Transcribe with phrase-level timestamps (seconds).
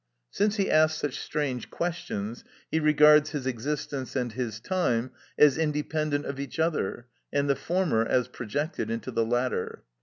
[0.31, 6.25] Since he asks such strange questions, he regards his existence and his time as independent
[6.25, 9.83] of each other, and the former as projected into the latter.